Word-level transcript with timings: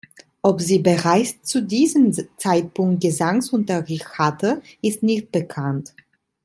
Ob 0.41 0.61
sie 0.61 0.79
bereits 0.79 1.43
zu 1.43 1.61
diesem 1.61 2.11
Zeitpunkt 2.35 3.03
Gesangsunterricht 3.03 4.17
hatte, 4.17 4.63
ist 4.81 5.03
nicht 5.03 5.31
bekannt. 5.31 5.93